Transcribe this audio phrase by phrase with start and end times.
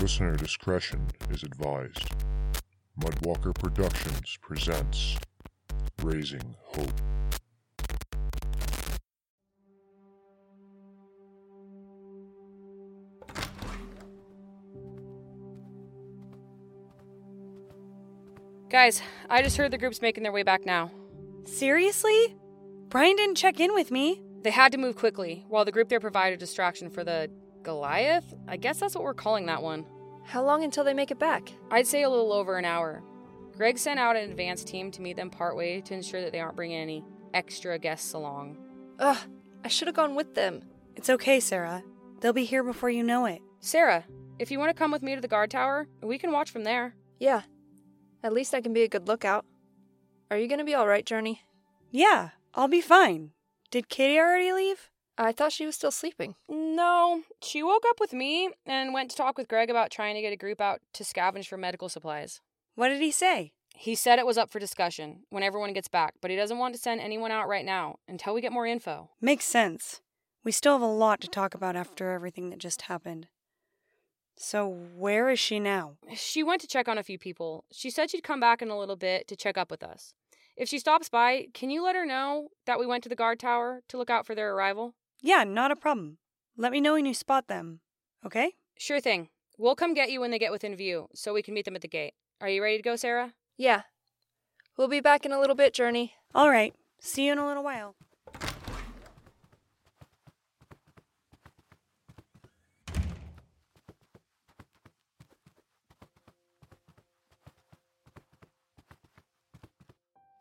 [0.00, 2.12] Listener discretion is advised.
[3.00, 5.16] Mudwalker Productions presents
[6.02, 7.00] Raising Hope.
[18.68, 19.00] Guys,
[19.30, 20.90] I just heard the group's making their way back now.
[21.44, 22.36] Seriously?
[22.88, 24.20] Brian didn't check in with me.
[24.42, 27.30] They had to move quickly, while the group there provided distraction for the
[27.64, 28.32] Goliath?
[28.46, 29.84] I guess that's what we're calling that one.
[30.24, 31.52] How long until they make it back?
[31.70, 33.02] I'd say a little over an hour.
[33.56, 36.56] Greg sent out an advance team to meet them partway to ensure that they aren't
[36.56, 37.04] bringing any
[37.34, 38.56] extra guests along.
[38.98, 39.18] Ugh,
[39.64, 40.62] I should have gone with them.
[40.96, 41.82] It's okay, Sarah.
[42.20, 43.40] They'll be here before you know it.
[43.60, 44.04] Sarah,
[44.38, 46.64] if you want to come with me to the guard tower, we can watch from
[46.64, 46.94] there.
[47.18, 47.42] Yeah.
[48.22, 49.44] At least I can be a good lookout.
[50.30, 51.42] Are you gonna be alright, Journey?
[51.90, 53.30] Yeah, I'll be fine.
[53.70, 54.90] Did Katie already leave?
[55.16, 56.34] I thought she was still sleeping.
[56.48, 60.20] No, she woke up with me and went to talk with Greg about trying to
[60.20, 62.40] get a group out to scavenge for medical supplies.
[62.74, 63.52] What did he say?
[63.76, 66.74] He said it was up for discussion when everyone gets back, but he doesn't want
[66.74, 69.10] to send anyone out right now until we get more info.
[69.20, 70.00] Makes sense.
[70.42, 73.28] We still have a lot to talk about after everything that just happened.
[74.36, 75.94] So, where is she now?
[76.14, 77.64] She went to check on a few people.
[77.72, 80.12] She said she'd come back in a little bit to check up with us.
[80.56, 83.40] If she stops by, can you let her know that we went to the guard
[83.40, 84.94] tower to look out for their arrival?
[85.20, 86.18] Yeah, not a problem.
[86.56, 87.80] Let me know when you spot them,
[88.24, 88.52] okay?
[88.78, 89.28] Sure thing.
[89.56, 91.82] We'll come get you when they get within view so we can meet them at
[91.82, 92.14] the gate.
[92.40, 93.34] Are you ready to go, Sarah?
[93.56, 93.82] Yeah.
[94.76, 96.14] We'll be back in a little bit, Journey.
[96.34, 96.74] All right.
[97.00, 97.94] See you in a little while.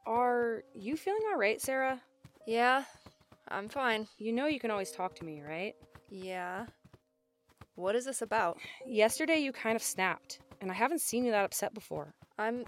[0.05, 2.01] Are you feeling all right, Sarah?
[2.45, 2.83] Yeah,
[3.47, 4.07] I'm fine.
[4.17, 5.75] You know you can always talk to me, right?
[6.09, 6.65] Yeah.
[7.75, 8.59] What is this about?
[8.85, 12.13] Yesterday you kind of snapped, and I haven't seen you that upset before.
[12.37, 12.65] I'm.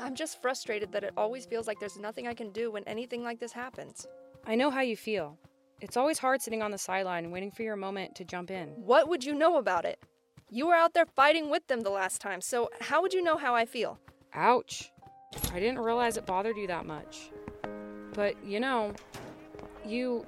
[0.00, 3.22] I'm just frustrated that it always feels like there's nothing I can do when anything
[3.22, 4.06] like this happens.
[4.46, 5.38] I know how you feel.
[5.80, 8.68] It's always hard sitting on the sideline waiting for your moment to jump in.
[8.70, 10.02] What would you know about it?
[10.50, 13.36] You were out there fighting with them the last time, so how would you know
[13.36, 13.98] how I feel?
[14.34, 14.90] Ouch.
[15.52, 17.30] I didn't realize it bothered you that much.
[18.14, 18.92] But, you know,
[19.86, 20.26] you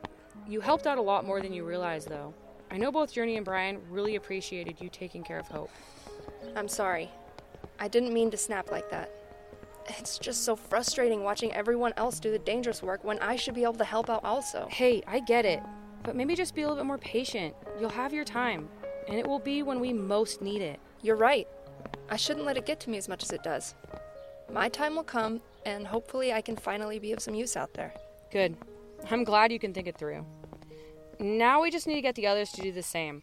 [0.49, 2.35] you helped out a lot more than you realize though.
[2.71, 5.71] I know both Journey and Brian really appreciated you taking care of Hope.
[6.57, 7.11] I'm sorry.
[7.79, 9.11] I didn't mean to snap like that.
[9.89, 13.63] It's just so frustrating watching everyone else do the dangerous work when I should be
[13.63, 14.69] able to help out also.
[14.71, 15.61] Hey, I get it.
[16.03, 17.55] But maybe just be a little bit more patient.
[17.79, 18.69] You'll have your time,
[19.09, 20.81] and it will be when we most need it.
[21.03, 21.49] You're right.
[22.09, 23.75] I shouldn't let it get to me as much as it does.
[24.53, 27.93] My time will come, and hopefully I can finally be of some use out there.
[28.31, 28.57] Good.
[29.11, 30.25] I'm glad you can think it through.
[31.19, 33.23] Now we just need to get the others to do the same.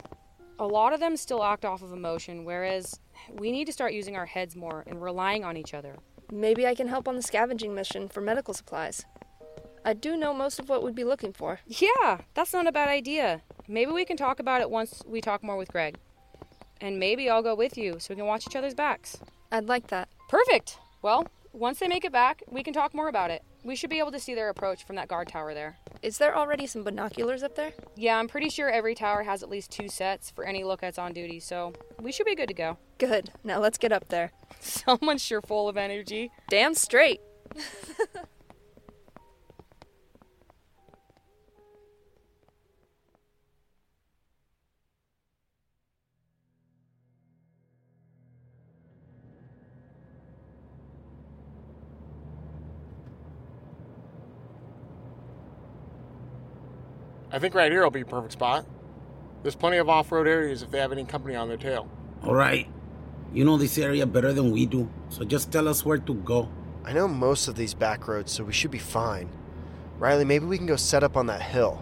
[0.59, 2.99] A lot of them still act off of emotion, whereas
[3.33, 5.95] we need to start using our heads more and relying on each other.
[6.31, 9.05] Maybe I can help on the scavenging mission for medical supplies.
[9.85, 11.59] I do know most of what we'd be looking for.
[11.65, 13.41] Yeah, that's not a bad idea.
[13.67, 15.97] Maybe we can talk about it once we talk more with Greg.
[16.81, 19.17] And maybe I'll go with you so we can watch each other's backs.
[19.51, 20.09] I'd like that.
[20.27, 20.77] Perfect.
[21.01, 23.43] Well, once they make it back, we can talk more about it.
[23.63, 25.77] We should be able to see their approach from that guard tower there.
[26.01, 27.73] Is there already some binoculars up there?
[27.95, 31.13] Yeah, I'm pretty sure every tower has at least two sets for any lookouts on
[31.13, 32.77] duty, so we should be good to go.
[32.97, 33.31] Good.
[33.43, 34.31] Now let's get up there.
[34.59, 36.31] Someone's sure full of energy.
[36.49, 37.21] Damn straight.
[57.39, 58.65] I think right here will be a perfect spot.
[59.43, 61.89] There's plenty of off road areas if they have any company on their tail.
[62.21, 62.67] All right.
[63.33, 66.49] You know this area better than we do, so just tell us where to go.
[66.83, 69.29] I know most of these back roads, so we should be fine.
[69.99, 71.81] Riley, maybe we can go set up on that hill.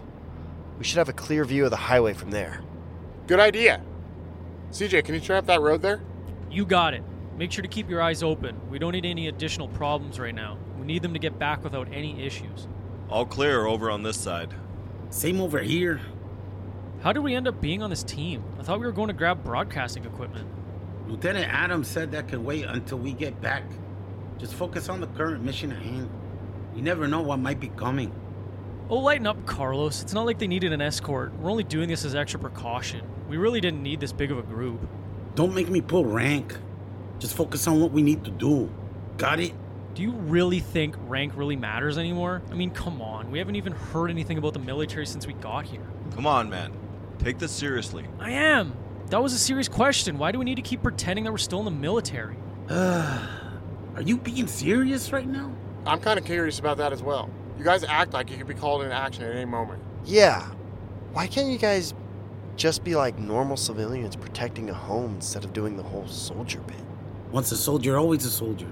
[0.78, 2.62] We should have a clear view of the highway from there.
[3.26, 3.82] Good idea.
[4.70, 6.00] CJ, can you turn up that road there?
[6.52, 7.02] You got it.
[7.36, 8.60] Make sure to keep your eyes open.
[8.70, 10.56] We don't need any additional problems right now.
[10.78, 12.68] We need them to get back without any issues.
[13.10, 14.54] All clear over on this side.
[15.10, 16.00] Same over here.
[17.00, 18.44] How did we end up being on this team?
[18.58, 20.46] I thought we were going to grab broadcasting equipment.
[21.06, 23.64] Lieutenant Adams said that can wait until we get back.
[24.36, 26.10] Just focus on the current mission at hand.
[26.74, 28.12] You never know what might be coming.
[28.90, 30.02] Oh, lighten up, Carlos.
[30.02, 31.32] It's not like they needed an escort.
[31.38, 33.02] We're only doing this as extra precaution.
[33.28, 34.86] We really didn't need this big of a group.
[35.34, 36.56] Don't make me pull rank.
[37.18, 38.70] Just focus on what we need to do.
[39.16, 39.52] Got it?
[39.98, 42.40] Do you really think rank really matters anymore?
[42.52, 43.32] I mean, come on.
[43.32, 45.82] We haven't even heard anything about the military since we got here.
[46.14, 46.72] Come on, man.
[47.18, 48.06] Take this seriously.
[48.20, 48.76] I am.
[49.06, 50.16] That was a serious question.
[50.16, 52.36] Why do we need to keep pretending that we're still in the military?
[52.70, 53.26] Are
[54.00, 55.52] you being serious right now?
[55.84, 57.28] I'm kind of curious about that as well.
[57.58, 59.82] You guys act like you could be called into action at any moment.
[60.04, 60.42] Yeah.
[61.12, 61.92] Why can't you guys
[62.54, 66.84] just be like normal civilians protecting a home instead of doing the whole soldier bit?
[67.32, 68.68] Once a soldier, always a soldier.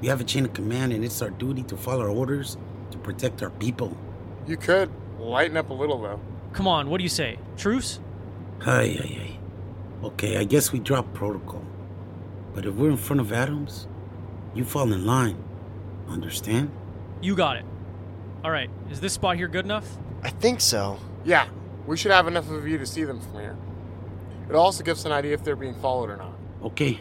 [0.00, 2.56] We have a chain of command, and it's our duty to follow our orders
[2.90, 3.96] to protect our people.
[4.46, 6.20] You could lighten up a little, though.
[6.52, 7.38] Come on, what do you say?
[7.56, 8.00] Truce?
[8.64, 9.38] Ay, ay, ay.
[10.04, 11.64] Okay, I guess we drop protocol.
[12.54, 13.86] But if we're in front of Adams,
[14.54, 15.42] you fall in line.
[16.08, 16.70] Understand?
[17.20, 17.64] You got it.
[18.44, 19.88] All right, is this spot here good enough?
[20.22, 20.98] I think so.
[21.24, 21.48] Yeah,
[21.86, 23.56] we should have enough of a view to see them from here.
[24.48, 26.34] It also gives us an idea if they're being followed or not.
[26.62, 27.00] Okay.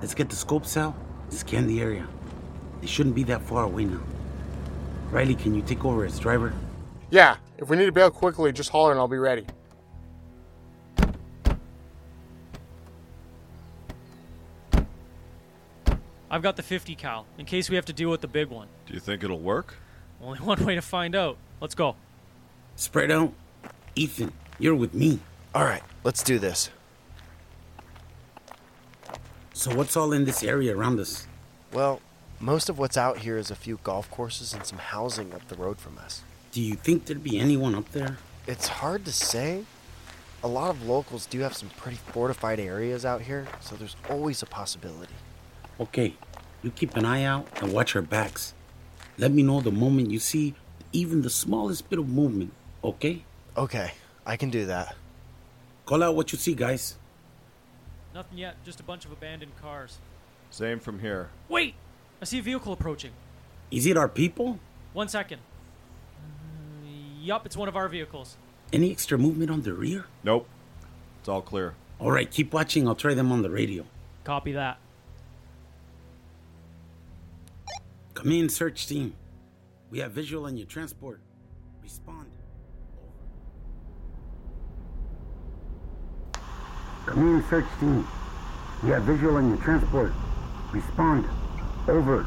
[0.00, 2.06] Let's get the scopes out and scan the area.
[2.80, 4.00] They shouldn't be that far away now.
[5.10, 6.52] Riley, can you take over as driver?
[7.10, 9.46] Yeah, if we need to bail quickly, just holler and I'll be ready.
[16.30, 18.68] I've got the 50 cal, in case we have to deal with the big one.
[18.86, 19.76] Do you think it'll work?
[20.22, 21.38] Only one way to find out.
[21.60, 21.96] Let's go.
[22.76, 23.32] Spread out.
[23.96, 25.20] Ethan, you're with me.
[25.54, 26.70] All right, let's do this.
[29.58, 31.26] So, what's all in this area around us?
[31.72, 32.00] Well,
[32.38, 35.56] most of what's out here is a few golf courses and some housing up the
[35.56, 36.22] road from us.
[36.52, 38.18] Do you think there'd be anyone up there?
[38.46, 39.64] It's hard to say.
[40.44, 44.42] A lot of locals do have some pretty fortified areas out here, so there's always
[44.42, 45.14] a possibility.
[45.80, 46.14] Okay,
[46.62, 48.54] you keep an eye out and watch our backs.
[49.18, 50.54] Let me know the moment you see
[50.92, 52.52] even the smallest bit of movement,
[52.84, 53.24] okay?
[53.56, 53.90] Okay,
[54.24, 54.94] I can do that.
[55.84, 56.94] Call out what you see, guys.
[58.18, 59.98] Nothing yet, just a bunch of abandoned cars.
[60.50, 61.28] Same from here.
[61.48, 61.76] Wait!
[62.20, 63.12] I see a vehicle approaching.
[63.70, 64.58] Is it our people?
[64.92, 65.38] One second.
[66.82, 66.88] Uh,
[67.20, 68.36] yup, it's one of our vehicles.
[68.72, 70.06] Any extra movement on the rear?
[70.24, 70.48] Nope.
[71.20, 71.74] It's all clear.
[72.00, 72.88] All right, keep watching.
[72.88, 73.84] I'll try them on the radio.
[74.24, 74.78] Copy that.
[78.14, 79.14] Come in, search team.
[79.90, 81.20] We have visual on your transport.
[81.80, 82.27] Respond.
[87.08, 88.06] Come in, search team.
[88.82, 90.12] We have visual on your transport.
[90.72, 91.26] Respond.
[91.88, 92.26] Over.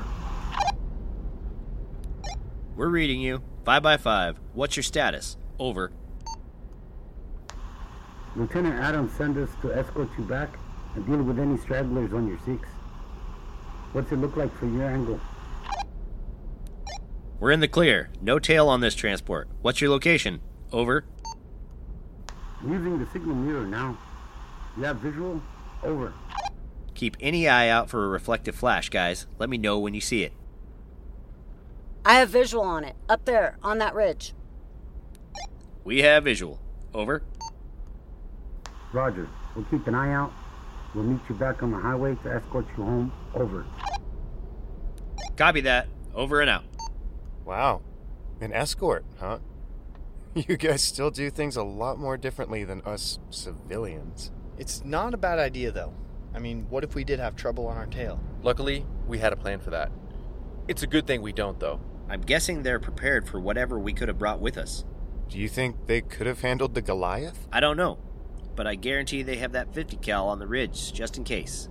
[2.76, 3.44] We're reading you.
[3.64, 5.38] 5 by 5 What's your status?
[5.60, 5.92] Over.
[8.36, 10.50] Lieutenant Adams sent us to escort you back
[10.96, 12.68] and deal with any stragglers on your six.
[13.94, 15.20] What's it look like from your angle?
[17.40, 18.10] We're in the clear.
[18.20, 19.48] No tail on this transport.
[19.62, 20.42] What's your location?
[20.72, 21.06] Over.
[22.62, 23.96] I'm using the signal mirror now.
[24.78, 25.42] You have visual?
[25.84, 26.14] Over.
[26.94, 29.28] Keep any eye out for a reflective flash, guys.
[29.40, 30.34] Let me know when you see it.
[32.06, 34.34] I have visual on it, up there, on that ridge.
[35.84, 36.60] We have visual.
[36.94, 37.24] Over.
[38.94, 39.28] Roger.
[39.56, 40.32] We'll keep an eye out.
[40.94, 43.14] We'll meet you back on the highway to escort you home.
[43.34, 43.66] Over.
[45.38, 45.88] Copy that.
[46.14, 46.64] Over and out.
[47.46, 47.82] Wow.
[48.40, 49.40] An escort, huh?
[50.34, 54.32] You guys still do things a lot more differently than us civilians.
[54.62, 55.92] It's not a bad idea, though.
[56.36, 58.22] I mean, what if we did have trouble on our tail?
[58.44, 59.92] Luckily, we had a plan for that.
[60.68, 61.80] It's a good thing we don't, though.
[62.08, 64.86] I'm guessing they're prepared for whatever we could have brought with us.
[65.30, 67.48] Do you think they could have handled the Goliath?
[67.52, 67.98] I don't know,
[68.56, 71.68] but I guarantee they have that 50 cal on the ridge just in case.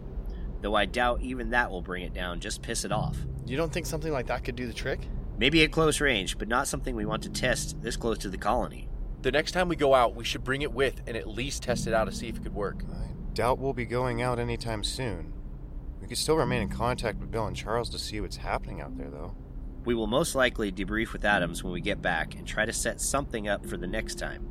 [0.60, 3.16] Though I doubt even that will bring it down, just piss it off.
[3.46, 5.06] You don't think something like that could do the trick?
[5.38, 8.36] Maybe at close range, but not something we want to test this close to the
[8.36, 8.89] colony.
[9.22, 11.86] The next time we go out, we should bring it with and at least test
[11.86, 12.84] it out to see if it could work.
[12.90, 15.34] I doubt we'll be going out anytime soon.
[16.00, 18.96] We could still remain in contact with Bill and Charles to see what's happening out
[18.96, 19.34] there, though.
[19.84, 23.00] We will most likely debrief with Adams when we get back and try to set
[23.00, 24.48] something up for the next time.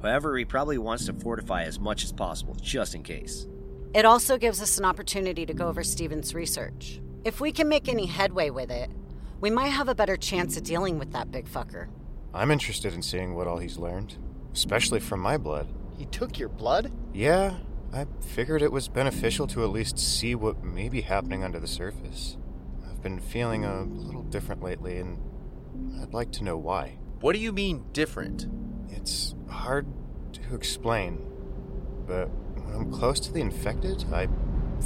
[0.00, 3.46] However, he probably wants to fortify as much as possible, just in case.
[3.94, 7.00] It also gives us an opportunity to go over Steven's research.
[7.24, 8.90] If we can make any headway with it,
[9.40, 11.88] we might have a better chance of dealing with that big fucker.
[12.34, 14.16] I'm interested in seeing what all he's learned,
[14.54, 15.68] especially from my blood.
[15.98, 16.90] He took your blood?
[17.12, 17.58] Yeah,
[17.92, 21.66] I figured it was beneficial to at least see what may be happening under the
[21.66, 22.38] surface.
[22.88, 25.18] I've been feeling a little different lately, and
[26.00, 26.98] I'd like to know why.
[27.20, 28.46] What do you mean different?
[28.88, 29.86] It's hard
[30.32, 31.18] to explain,
[32.06, 32.28] but
[32.64, 34.28] when I'm close to the infected, I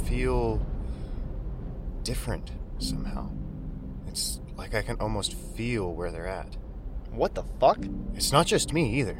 [0.05, 0.65] feel
[2.03, 3.29] different somehow.
[4.07, 6.57] It's like I can almost feel where they're at.
[7.17, 7.79] What the fuck?
[8.13, 9.17] It's not just me either.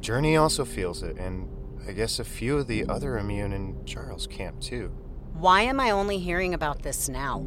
[0.00, 1.48] Journey also feels it, and
[1.88, 4.88] I guess a few of the other immune in Charles' camp too.
[5.32, 7.46] Why am I only hearing about this now?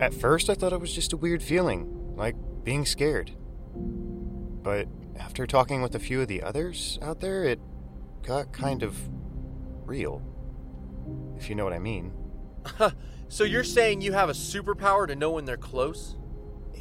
[0.00, 2.34] At first, I thought it was just a weird feeling, like
[2.64, 3.30] being scared.
[3.72, 7.60] But after talking with a few of the others out there, it
[8.24, 8.98] got kind of
[9.84, 10.22] real.
[11.36, 12.12] If you know what I mean.
[13.28, 16.16] so you're saying you have a superpower to know when they're close?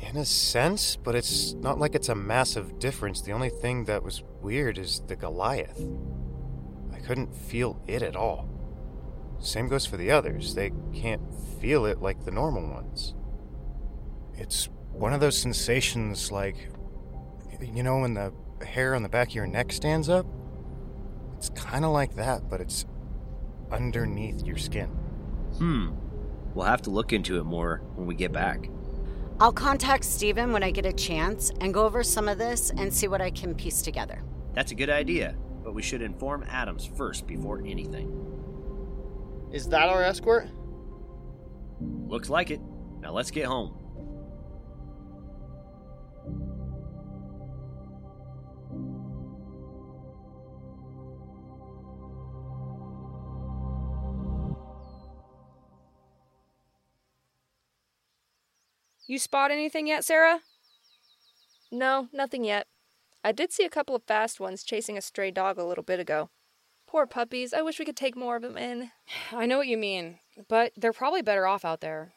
[0.01, 3.21] In a sense, but it's not like it's a massive difference.
[3.21, 5.81] The only thing that was weird is the Goliath.
[6.91, 8.47] I couldn't feel it at all.
[9.39, 10.55] Same goes for the others.
[10.55, 11.21] They can't
[11.59, 13.13] feel it like the normal ones.
[14.35, 16.69] It's one of those sensations like,
[17.61, 18.33] you know, when the
[18.65, 20.25] hair on the back of your neck stands up?
[21.37, 22.85] It's kind of like that, but it's
[23.71, 24.87] underneath your skin.
[25.57, 25.91] Hmm.
[26.53, 28.69] We'll have to look into it more when we get back.
[29.41, 32.93] I'll contact Steven when I get a chance and go over some of this and
[32.93, 34.21] see what I can piece together.
[34.53, 38.11] That's a good idea, but we should inform Adams first before anything.
[39.53, 40.49] Is that our escort?
[41.79, 42.59] Looks like it.
[42.99, 43.78] Now let's get home.
[59.09, 60.41] You spot anything yet, Sarah?
[61.71, 62.67] No, nothing yet.
[63.23, 65.99] I did see a couple of fast ones chasing a stray dog a little bit
[65.99, 66.29] ago.
[66.85, 67.51] Poor puppies.
[67.51, 68.91] I wish we could take more of them in.
[69.31, 72.13] I know what you mean, but they're probably better off out there.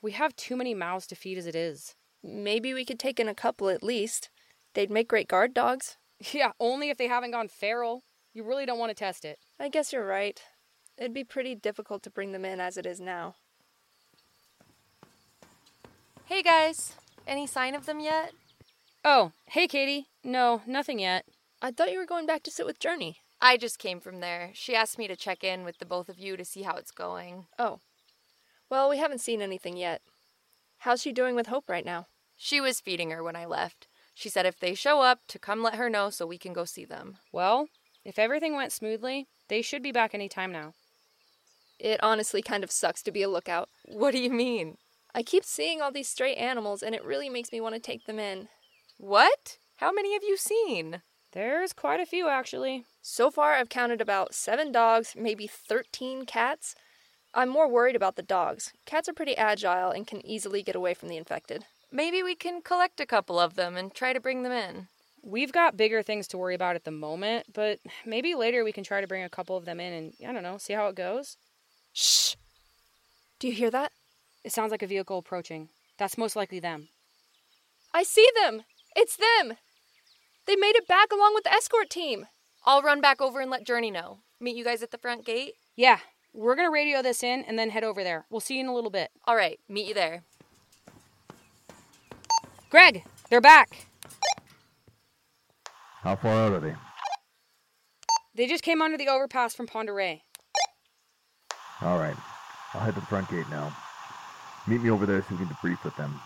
[0.00, 1.96] We have too many mouths to feed as it is.
[2.22, 4.30] Maybe we could take in a couple at least.
[4.74, 5.96] They'd make great guard dogs.
[6.32, 8.04] Yeah, only if they haven't gone feral.
[8.32, 9.40] You really don't want to test it.
[9.58, 10.40] I guess you're right.
[10.96, 13.34] It'd be pretty difficult to bring them in as it is now.
[16.28, 16.92] Hey guys,
[17.24, 18.32] any sign of them yet?
[19.04, 20.08] Oh, hey Katie.
[20.24, 21.24] No, nothing yet.
[21.62, 23.18] I thought you were going back to sit with Journey.
[23.40, 24.50] I just came from there.
[24.52, 26.90] She asked me to check in with the both of you to see how it's
[26.90, 27.46] going.
[27.60, 27.78] Oh.
[28.68, 30.02] Well, we haven't seen anything yet.
[30.78, 32.08] How's she doing with Hope right now?
[32.36, 33.86] She was feeding her when I left.
[34.12, 36.64] She said if they show up, to come let her know so we can go
[36.64, 37.18] see them.
[37.30, 37.68] Well,
[38.04, 40.74] if everything went smoothly, they should be back any time now.
[41.78, 43.68] It honestly kind of sucks to be a lookout.
[43.84, 44.78] What do you mean?
[45.16, 48.04] I keep seeing all these stray animals, and it really makes me want to take
[48.04, 48.48] them in.
[48.98, 49.56] What?
[49.78, 51.00] How many have you seen?
[51.32, 52.84] There's quite a few, actually.
[53.00, 56.74] So far, I've counted about seven dogs, maybe 13 cats.
[57.32, 58.74] I'm more worried about the dogs.
[58.84, 61.64] Cats are pretty agile and can easily get away from the infected.
[61.90, 64.88] Maybe we can collect a couple of them and try to bring them in.
[65.22, 68.84] We've got bigger things to worry about at the moment, but maybe later we can
[68.84, 70.94] try to bring a couple of them in and, I don't know, see how it
[70.94, 71.38] goes.
[71.94, 72.34] Shh!
[73.38, 73.92] Do you hear that?
[74.46, 75.70] It sounds like a vehicle approaching.
[75.98, 76.86] That's most likely them.
[77.92, 78.62] I see them!
[78.94, 79.56] It's them!
[80.46, 82.28] They made it back along with the escort team.
[82.64, 84.18] I'll run back over and let Journey know.
[84.38, 85.54] Meet you guys at the front gate?
[85.74, 85.98] Yeah,
[86.32, 88.26] we're gonna radio this in and then head over there.
[88.30, 89.10] We'll see you in a little bit.
[89.24, 90.22] All right, meet you there.
[92.70, 93.88] Greg, they're back.
[96.02, 96.76] How far out are they?
[98.36, 100.20] They just came under the overpass from Pend Oreille.
[101.82, 102.16] All right,
[102.74, 103.76] I'll head to the front gate now.
[104.66, 106.20] Meet me over there so we can debrief with them.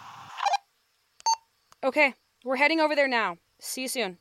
[1.84, 3.36] Okay, we're heading over there now.
[3.60, 4.18] See you soon.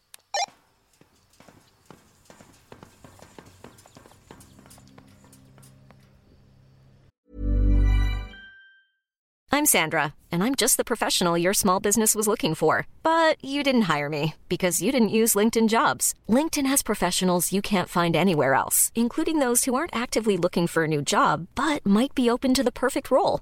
[9.51, 12.87] I'm Sandra, and I'm just the professional your small business was looking for.
[13.03, 16.13] But you didn't hire me because you didn't use LinkedIn jobs.
[16.29, 20.83] LinkedIn has professionals you can't find anywhere else, including those who aren't actively looking for
[20.85, 23.41] a new job but might be open to the perfect role,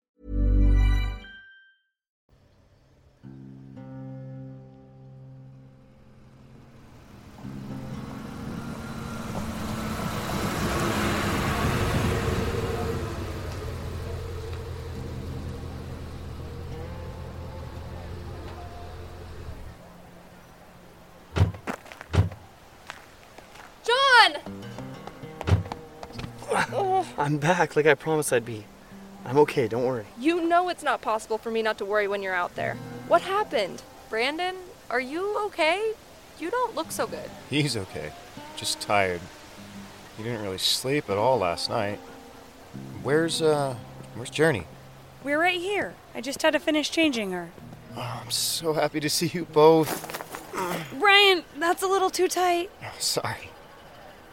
[27.21, 28.65] I'm back like I promised I'd be.
[29.25, 30.07] I'm okay, don't worry.
[30.19, 32.75] You know it's not possible for me not to worry when you're out there.
[33.07, 33.83] What happened?
[34.09, 34.55] Brandon,
[34.89, 35.93] are you okay?
[36.39, 37.29] You don't look so good.
[37.47, 38.11] He's okay.
[38.55, 39.21] Just tired.
[40.17, 41.99] He didn't really sleep at all last night.
[43.03, 43.75] Where's, uh,
[44.15, 44.65] where's Journey?
[45.23, 45.93] We're right here.
[46.15, 47.51] I just had to finish changing her.
[47.95, 50.17] Oh, I'm so happy to see you both.
[50.97, 52.71] Brian, that's a little too tight.
[52.83, 53.51] Oh, sorry.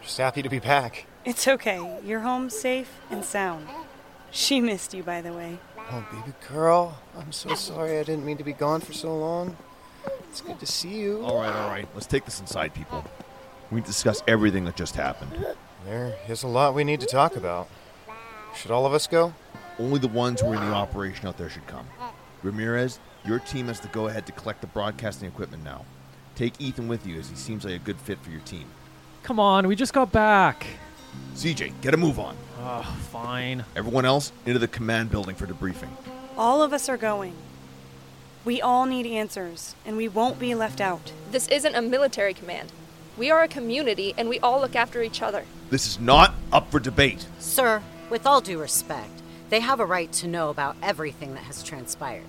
[0.00, 1.04] Just happy to be back.
[1.28, 1.99] It's okay.
[2.06, 3.68] You're home safe and sound.
[4.30, 5.58] She missed you, by the way.
[5.76, 6.99] Oh, baby girl.
[7.18, 9.54] I'm so sorry I didn't mean to be gone for so long.
[10.30, 11.23] It's good to see you.
[11.23, 11.87] All right, all right.
[11.92, 13.04] Let's take this inside, people.
[13.70, 15.33] We need to discuss everything that just happened.
[15.85, 17.68] There is a lot we need to talk about.
[18.57, 19.35] Should all of us go?
[19.79, 21.87] Only the ones who are in the operation out there should come.
[22.42, 25.85] Ramirez, your team has to go ahead to collect the broadcasting equipment now.
[26.37, 28.64] Take Ethan with you as he seems like a good fit for your team.
[29.24, 30.66] Come on, we just got back.
[31.35, 32.37] CJ, get a move on.
[32.61, 33.64] Ugh, fine.
[33.77, 35.90] Everyone else, into the command building for debriefing.
[36.37, 37.35] All of us are going.
[38.44, 41.12] We all need answers, and we won't be left out.
[41.31, 42.73] This isn't a military command.
[43.16, 45.44] We are a community, and we all look after each other.
[45.71, 47.27] This is not up for debate.
[47.38, 51.62] Sir, with all due respect, they have a right to know about everything that has
[51.62, 52.25] transpired.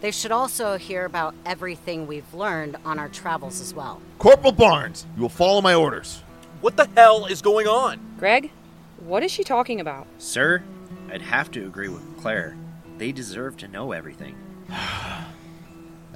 [0.00, 4.00] They should also hear about everything we've learned on our travels as well.
[4.18, 6.22] Corporal Barnes, you will follow my orders.
[6.60, 7.98] What the hell is going on?
[8.18, 8.50] Greg,
[8.98, 10.06] what is she talking about?
[10.18, 10.62] Sir,
[11.10, 12.54] I'd have to agree with Claire.
[12.98, 14.36] They deserve to know everything.
[14.70, 15.24] I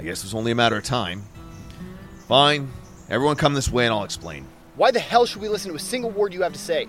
[0.03, 1.23] guess it was only a matter of time.
[2.29, 2.71] Fine.
[3.09, 4.47] Everyone come this way and I'll explain.
[4.77, 6.89] Why the hell should we listen to a single word you have to say?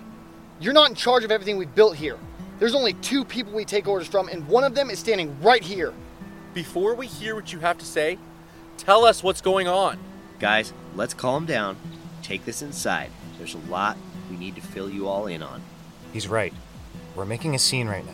[0.60, 2.18] You're not in charge of everything we've built here.
[2.58, 5.62] There's only two people we take orders from, and one of them is standing right
[5.62, 5.94] here.
[6.52, 8.18] Before we hear what you have to say,
[8.76, 9.98] tell us what's going on.
[10.40, 11.76] Guys, let's calm down.
[12.22, 13.10] Take this inside.
[13.38, 13.96] There's a lot
[14.30, 15.62] we need to fill you all in on.
[16.12, 16.52] He's right.
[17.14, 18.12] We're making a scene right now.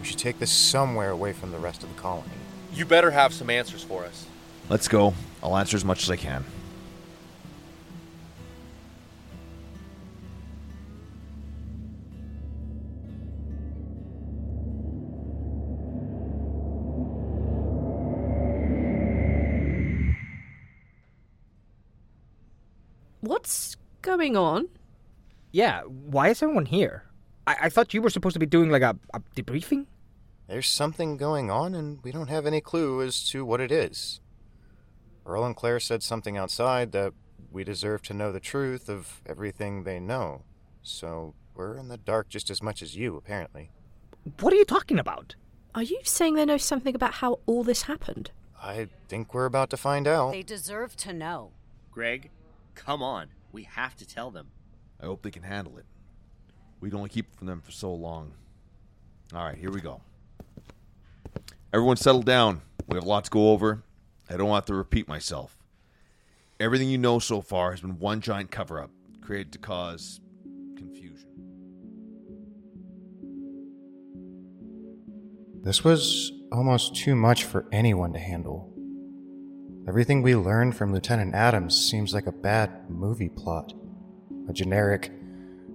[0.00, 2.28] We should take this somewhere away from the rest of the colony.
[2.74, 4.26] You better have some answers for us.
[4.68, 5.14] Let's go.
[5.42, 6.44] I'll answer as much as I can.
[23.20, 23.75] What's
[24.06, 24.68] going on?
[25.50, 27.04] Yeah, why is everyone here?
[27.46, 29.86] I, I thought you were supposed to be doing like a, a debriefing?
[30.46, 34.20] There's something going on, and we don't have any clue as to what it is.
[35.26, 37.12] Earl and Claire said something outside that
[37.50, 40.42] we deserve to know the truth of everything they know.
[40.82, 43.70] So we're in the dark just as much as you, apparently.
[44.40, 45.34] What are you talking about?
[45.74, 48.30] Are you saying they know something about how all this happened?
[48.62, 50.30] I think we're about to find out.
[50.30, 51.50] They deserve to know.
[51.90, 52.30] Greg,
[52.76, 53.28] come on.
[53.56, 54.48] We have to tell them.
[55.00, 55.86] I hope they can handle it.
[56.78, 58.32] We can only keep it from them for so long.
[59.34, 60.02] All right, here we go.
[61.72, 62.60] Everyone settle down.
[62.86, 63.82] We have a lot to go over.
[64.28, 65.56] I don't want to repeat myself.
[66.60, 68.90] Everything you know so far has been one giant cover up
[69.22, 70.20] created to cause
[70.76, 71.30] confusion.
[75.62, 78.75] This was almost too much for anyone to handle.
[79.88, 83.72] Everything we learned from Lieutenant Adams seems like a bad movie plot.
[84.48, 85.12] A generic,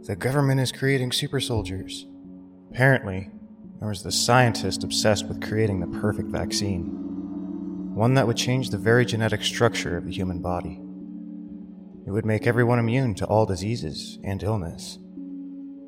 [0.03, 2.07] the government is creating super soldiers.
[2.69, 3.29] Apparently,
[3.79, 6.89] there was the scientist obsessed with creating the perfect vaccine.
[7.95, 10.81] One that would change the very genetic structure of the human body.
[12.05, 14.99] It would make everyone immune to all diseases and illness.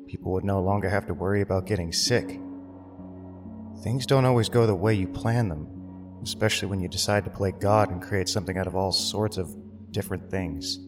[0.06, 2.40] People would no longer have to worry about getting sick.
[3.82, 5.68] Things don't always go the way you plan them,
[6.24, 9.54] especially when you decide to play God and create something out of all sorts of
[9.92, 10.78] different things.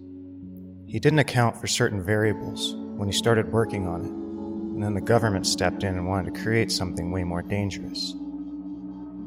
[0.86, 5.00] He didn't account for certain variables when he started working on it, and then the
[5.00, 8.14] government stepped in and wanted to create something way more dangerous.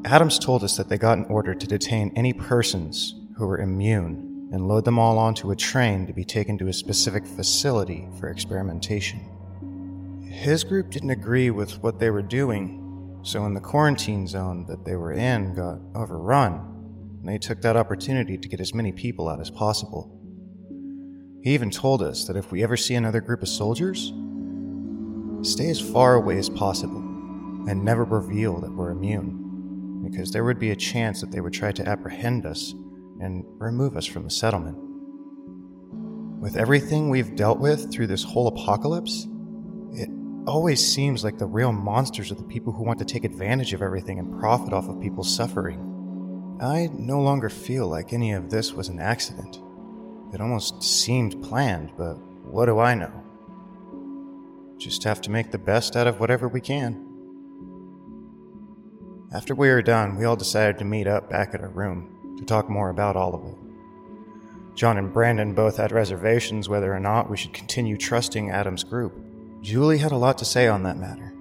[0.04, 4.48] Adams told us that they got an order to detain any persons who were immune
[4.52, 8.28] and load them all onto a train to be taken to a specific facility for
[8.28, 9.20] experimentation.
[10.28, 12.89] His group didn't agree with what they were doing,
[13.22, 18.38] so when the quarantine zone that they were in got overrun, they took that opportunity
[18.38, 20.16] to get as many people out as possible.
[21.42, 24.12] He even told us that if we ever see another group of soldiers,
[25.42, 26.98] stay as far away as possible
[27.68, 31.52] and never reveal that we're immune, because there would be a chance that they would
[31.52, 32.72] try to apprehend us
[33.20, 34.78] and remove us from the settlement.
[36.40, 39.26] With everything we've dealt with through this whole apocalypse,
[40.46, 43.82] always seems like the real monsters are the people who want to take advantage of
[43.82, 46.58] everything and profit off of people's suffering.
[46.60, 49.60] I no longer feel like any of this was an accident.
[50.32, 53.12] It almost seemed planned, but what do I know?
[54.78, 57.06] Just have to make the best out of whatever we can.
[59.32, 62.44] After we were done, we all decided to meet up back at our room to
[62.44, 63.56] talk more about all of it.
[64.74, 69.29] John and Brandon both had reservations whether or not we should continue trusting Adam's group.
[69.62, 71.32] Julie had a lot to say on that matter.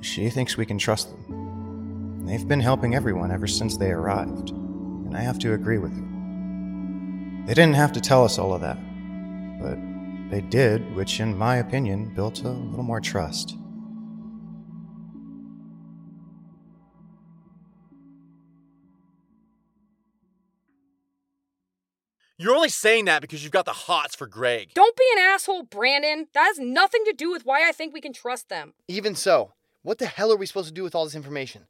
[0.00, 2.24] She thinks we can trust them.
[2.24, 7.46] They've been helping everyone ever since they arrived, and I have to agree with her.
[7.46, 8.78] They didn't have to tell us all of that,
[9.60, 9.76] but
[10.30, 13.56] they did, which, in my opinion, built a little more trust.
[22.40, 24.70] You're only saying that because you've got the hots for Greg.
[24.72, 26.28] Don't be an asshole, Brandon.
[26.34, 28.74] That has nothing to do with why I think we can trust them.
[28.86, 31.66] Even so, what the hell are we supposed to do with all this information?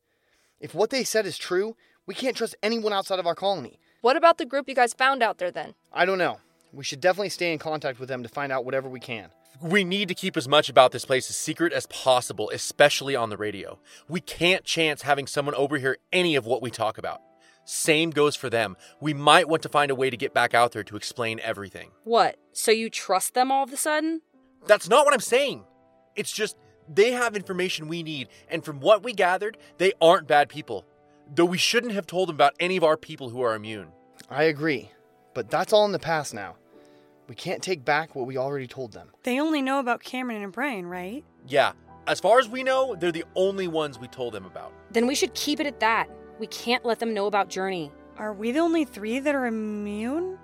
[0.60, 3.78] If what they said is true, we can't trust anyone outside of our colony.
[4.02, 5.72] What about the group you guys found out there then?
[5.90, 6.36] I don't know.
[6.70, 9.30] We should definitely stay in contact with them to find out whatever we can.
[9.62, 13.30] We need to keep as much about this place as secret as possible, especially on
[13.30, 13.78] the radio.
[14.06, 17.22] We can't chance having someone overhear any of what we talk about.
[17.70, 18.78] Same goes for them.
[18.98, 21.90] We might want to find a way to get back out there to explain everything.
[22.04, 22.36] What?
[22.54, 24.22] So you trust them all of a sudden?
[24.66, 25.64] That's not what I'm saying.
[26.16, 26.56] It's just
[26.88, 30.86] they have information we need, and from what we gathered, they aren't bad people.
[31.34, 33.88] Though we shouldn't have told them about any of our people who are immune.
[34.30, 34.90] I agree,
[35.34, 36.56] but that's all in the past now.
[37.28, 39.10] We can't take back what we already told them.
[39.24, 41.22] They only know about Cameron and Brian, right?
[41.46, 41.72] Yeah,
[42.06, 44.72] as far as we know, they're the only ones we told them about.
[44.90, 46.08] Then we should keep it at that.
[46.38, 47.90] We can't let them know about Journey.
[48.16, 50.38] Are we the only three that are immune?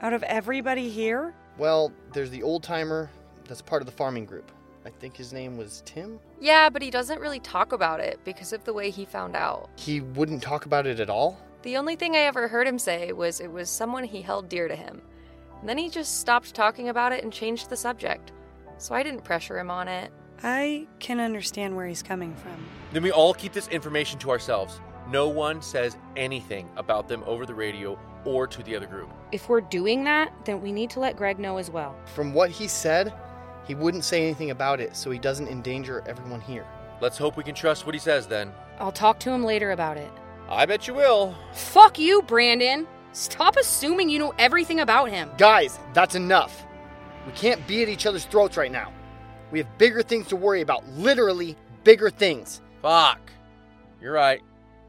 [0.00, 1.34] Out of everybody here?
[1.56, 3.10] Well, there's the old timer
[3.46, 4.52] that's part of the farming group.
[4.86, 6.20] I think his name was Tim.
[6.40, 9.68] Yeah, but he doesn't really talk about it because of the way he found out.
[9.76, 11.38] He wouldn't talk about it at all?
[11.62, 14.68] The only thing I ever heard him say was it was someone he held dear
[14.68, 15.02] to him.
[15.60, 18.30] And then he just stopped talking about it and changed the subject.
[18.78, 20.12] So I didn't pressure him on it.
[20.42, 22.64] I can understand where he's coming from.
[22.92, 24.80] Then we all keep this information to ourselves.
[25.08, 29.10] No one says anything about them over the radio or to the other group.
[29.32, 31.96] If we're doing that, then we need to let Greg know as well.
[32.14, 33.14] From what he said,
[33.66, 36.66] he wouldn't say anything about it so he doesn't endanger everyone here.
[37.00, 38.52] Let's hope we can trust what he says then.
[38.78, 40.10] I'll talk to him later about it.
[40.48, 41.34] I bet you will.
[41.52, 42.86] Fuck you, Brandon.
[43.12, 45.30] Stop assuming you know everything about him.
[45.38, 46.64] Guys, that's enough.
[47.26, 48.92] We can't be at each other's throats right now.
[49.50, 50.86] We have bigger things to worry about.
[50.90, 52.60] Literally, bigger things.
[52.82, 53.20] Fuck.
[54.00, 54.42] You're right.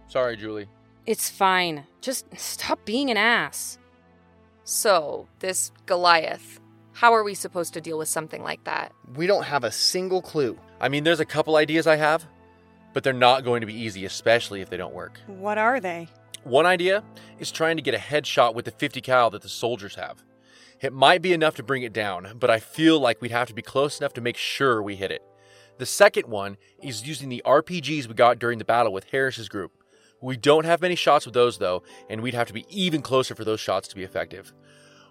[0.10, 0.67] Sorry, Julie.
[1.06, 1.86] It's fine.
[2.02, 3.78] Just stop being an ass.
[4.63, 6.60] So, this Goliath,
[6.93, 8.91] how are we supposed to deal with something like that?
[9.15, 10.58] We don't have a single clue.
[10.82, 12.26] I mean, there's a couple ideas I have,
[12.93, 15.19] but they're not going to be easy, especially if they don't work.
[15.28, 16.08] What are they?
[16.43, 17.04] One idea
[17.38, 20.24] is trying to get a headshot with the 50 cal that the soldiers have.
[20.82, 23.54] It might be enough to bring it down, but I feel like we'd have to
[23.54, 25.22] be close enough to make sure we hit it.
[25.78, 29.72] The second one is using the RPGs we got during the battle with Harris's group.
[30.21, 33.36] We don't have many shots with those though, and we'd have to be even closer
[33.36, 34.53] for those shots to be effective.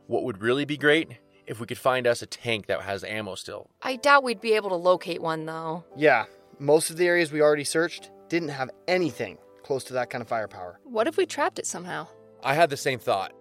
[0.07, 1.19] What would really be great
[1.49, 3.71] if we could find us a tank that has ammo still.
[3.83, 5.85] I doubt we'd be able to locate one though.
[5.97, 6.27] Yeah,
[6.59, 10.29] most of the areas we already searched didn't have anything close to that kind of
[10.29, 10.79] firepower.
[10.85, 12.07] What if we trapped it somehow?
[12.43, 13.33] I had the same thought,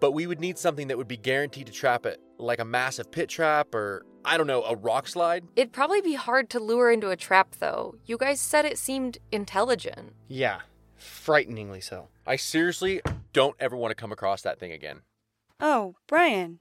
[0.00, 3.10] but we would need something that would be guaranteed to trap it Like a massive
[3.10, 5.44] pit trap or, I don't know, a rock slide?
[5.56, 7.94] It'd probably be hard to lure into a trap, though.
[8.04, 10.14] You guys said it seemed intelligent.
[10.28, 10.60] Yeah,
[11.04, 12.08] frighteningly so.
[12.26, 13.00] I seriously
[13.32, 15.02] don't ever want to come across that thing again.
[15.60, 16.60] Oh, Brian.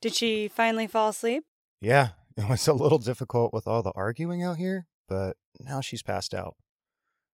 [0.00, 1.44] Did she finally fall asleep?
[1.80, 6.02] Yeah, it was a little difficult with all the arguing out here, but now she's
[6.02, 6.56] passed out.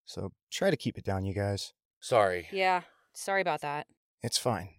[0.05, 1.73] So try to keep it down, you guys.
[1.99, 2.47] Sorry.
[2.51, 2.81] Yeah,
[3.13, 3.87] sorry about that.
[4.21, 4.69] It's fine.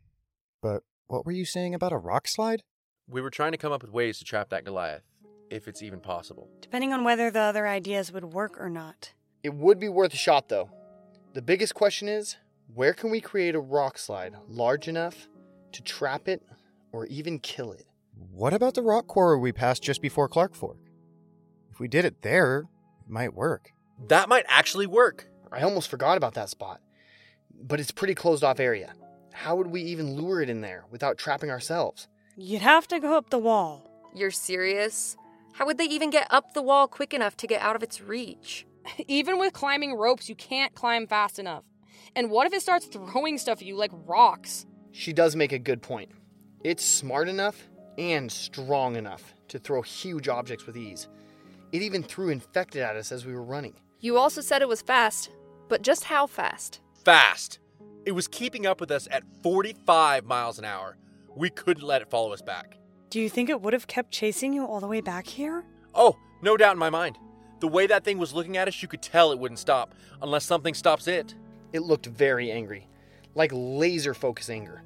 [0.62, 2.62] But what were you saying about a rock slide?
[3.08, 5.02] We were trying to come up with ways to trap that Goliath,
[5.50, 6.48] if it's even possible.
[6.60, 9.12] Depending on whether the other ideas would work or not.
[9.42, 10.70] It would be worth a shot, though.
[11.34, 12.36] The biggest question is
[12.72, 15.26] where can we create a rock slide large enough
[15.72, 16.44] to trap it
[16.92, 17.86] or even kill it?
[18.30, 20.78] What about the rock quarry we passed just before Clark Fork?
[21.72, 22.68] If we did it there,
[23.04, 23.72] it might work.
[24.06, 25.28] That might actually work.
[25.50, 26.80] I almost forgot about that spot.
[27.52, 28.94] But it's pretty closed off area.
[29.32, 32.06] How would we even lure it in there without trapping ourselves?
[32.36, 33.90] You'd have to go up the wall.
[34.14, 35.16] You're serious?
[35.54, 38.00] How would they even get up the wall quick enough to get out of its
[38.00, 38.66] reach?
[39.08, 41.64] Even with climbing ropes, you can't climb fast enough.
[42.16, 44.66] And what if it starts throwing stuff at you like rocks?
[44.92, 46.10] She does make a good point.
[46.62, 47.68] It's smart enough
[47.98, 51.08] and strong enough to throw huge objects with ease.
[51.72, 53.74] It even threw infected at us as we were running.
[54.00, 55.30] You also said it was fast,
[55.68, 56.80] but just how fast?
[57.04, 57.58] Fast.
[58.04, 60.96] It was keeping up with us at 45 miles an hour.
[61.34, 62.76] We couldn't let it follow us back.
[63.10, 65.64] Do you think it would have kept chasing you all the way back here?
[65.94, 67.18] Oh, no doubt in my mind.
[67.64, 70.44] The way that thing was looking at us, you could tell it wouldn't stop unless
[70.44, 71.34] something stops it.
[71.72, 72.86] It looked very angry,
[73.34, 74.82] like laser focus anger.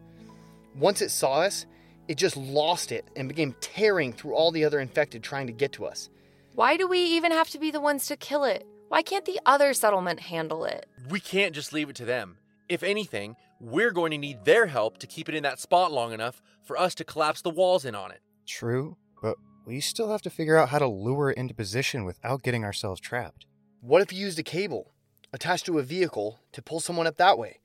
[0.77, 1.67] Once it saw us,
[2.07, 5.73] it just lost it and began tearing through all the other infected trying to get
[5.73, 6.09] to us.
[6.55, 8.65] Why do we even have to be the ones to kill it?
[8.91, 10.87] Why can't the other settlement handle it?
[11.11, 12.39] We can't just leave it to them.
[12.69, 16.13] If anything, we're going to need their help to keep it in that spot long
[16.13, 18.21] enough for us to collapse the walls in on it.
[18.47, 19.35] True, but
[19.69, 23.03] we still have to figure out how to lure it into position without getting ourselves
[23.03, 23.45] trapped.
[23.83, 24.95] What if you used a cable
[25.31, 27.61] attached to a vehicle to pull someone up that way?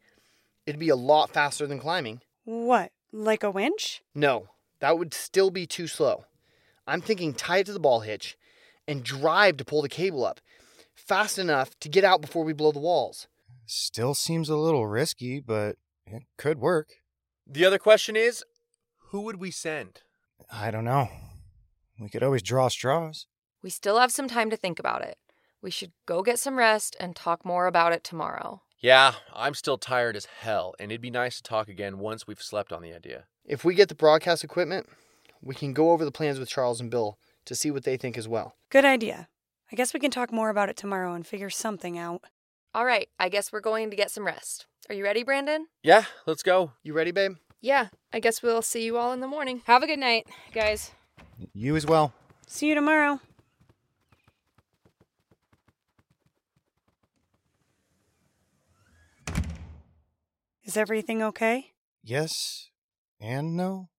[0.65, 2.19] It'd be a lot faster than climbing.
[2.43, 4.03] What, like a winch?
[4.13, 4.49] No,
[4.81, 6.25] that would still be too slow.
[6.85, 8.37] I'm thinking tie it to the ball hitch
[8.85, 10.41] and drive to pull the cable up
[10.93, 13.27] fast enough to get out before we blow the walls.
[13.65, 16.89] Still seems a little risky, but it could work.
[17.47, 18.43] The other question is
[19.11, 20.01] who would we send?
[20.51, 21.07] I don't know.
[21.99, 23.27] We could always draw straws.
[23.61, 25.17] We still have some time to think about it.
[25.61, 28.61] We should go get some rest and talk more about it tomorrow.
[28.79, 32.41] Yeah, I'm still tired as hell, and it'd be nice to talk again once we've
[32.41, 33.25] slept on the idea.
[33.45, 34.87] If we get the broadcast equipment,
[35.41, 38.17] we can go over the plans with Charles and Bill to see what they think
[38.17, 38.55] as well.
[38.69, 39.29] Good idea.
[39.71, 42.23] I guess we can talk more about it tomorrow and figure something out.
[42.75, 44.65] All right, I guess we're going to get some rest.
[44.89, 45.67] Are you ready, Brandon?
[45.81, 46.73] Yeah, let's go.
[46.83, 47.35] You ready, babe?
[47.61, 49.61] Yeah, I guess we'll see you all in the morning.
[49.65, 50.91] Have a good night, guys.
[51.53, 52.13] You as well.
[52.47, 53.19] See you tomorrow.
[60.63, 61.73] Is everything okay?
[62.03, 62.69] Yes
[63.23, 63.89] and no.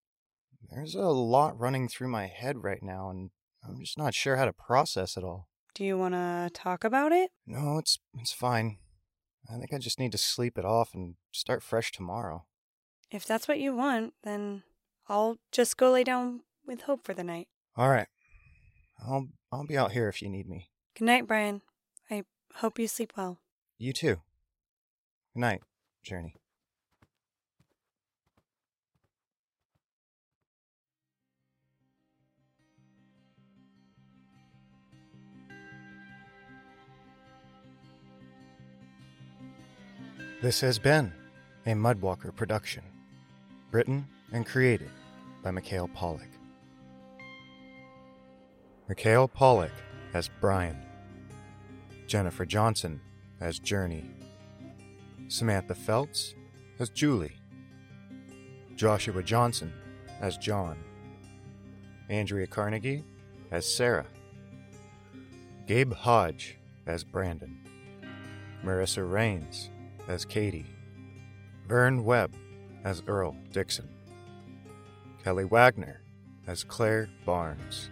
[0.71, 3.31] There's a lot running through my head right now, and
[3.67, 5.49] I'm just not sure how to process it all.
[5.75, 7.31] Do you want to talk about it?
[7.47, 8.79] No, it's it's fine.
[9.51, 12.45] I think I just need to sleep it off and start fresh tomorrow.
[13.11, 14.63] If that's what you want, then
[15.09, 17.49] I'll just go lay down with Hope for the night.
[17.77, 18.09] All right.
[19.07, 20.71] I'll I'll be out here if you need me.
[20.97, 21.63] Good night, Brian.
[22.11, 22.25] I
[22.57, 23.41] hope you sleep well.
[23.79, 24.21] You too.
[25.35, 25.63] Good night,
[26.03, 26.37] Journey.
[40.41, 41.11] This has been
[41.65, 42.83] a Mudwalker production,
[43.71, 44.91] written and created
[45.43, 46.29] by Mikhail Pollock.
[48.87, 49.73] Mikhail Pollock
[50.13, 50.77] as Brian,
[52.07, 53.01] Jennifer Johnson
[53.41, 54.05] as Journey,
[55.29, 56.35] Samantha Feltz
[56.79, 57.33] as Julie,
[58.77, 59.73] Joshua Johnson
[60.21, 60.77] as John,
[62.11, 63.03] Andrea Carnegie
[63.51, 64.07] as Sarah,
[65.67, 67.59] Gabe Hodge as Brandon,
[68.63, 69.71] Marissa Rains
[70.09, 70.67] as Katie,
[71.67, 72.37] Vern Webb
[72.85, 73.89] as Earl Dixon,
[75.23, 76.03] Kelly Wagner
[76.47, 77.89] as Claire Barnes,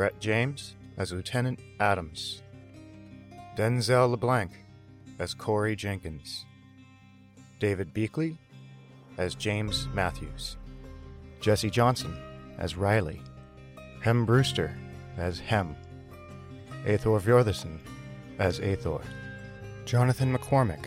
[0.00, 2.42] Brett James as Lieutenant Adams,
[3.54, 4.50] Denzel LeBlanc
[5.18, 6.46] as Corey Jenkins,
[7.58, 8.38] David Beakley
[9.18, 10.56] as James Matthews,
[11.42, 12.16] Jesse Johnson
[12.56, 13.20] as Riley,
[14.00, 14.74] Hem Brewster
[15.18, 15.76] as Hem,
[16.86, 17.78] Athor Fjorderson
[18.38, 19.02] as Athor.
[19.84, 20.86] Jonathan McCormick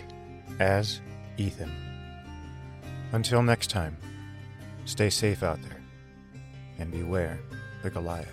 [0.59, 1.01] as
[1.37, 1.71] Ethan.
[3.11, 3.95] Until next time,
[4.85, 5.81] stay safe out there.
[6.79, 7.39] and beware
[7.83, 8.32] the Goliath.